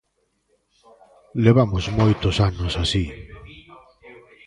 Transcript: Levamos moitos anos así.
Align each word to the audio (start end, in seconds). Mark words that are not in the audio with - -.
Levamos 1.45 1.83
moitos 1.99 2.35
anos 2.49 2.73
así. 2.83 3.05